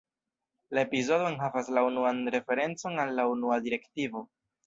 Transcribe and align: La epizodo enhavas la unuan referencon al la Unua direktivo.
La 0.75 0.79
epizodo 0.85 1.27
enhavas 1.33 1.69
la 1.77 1.83
unuan 1.89 2.23
referencon 2.37 2.99
al 3.05 3.13
la 3.19 3.27
Unua 3.35 3.61
direktivo. 3.69 4.27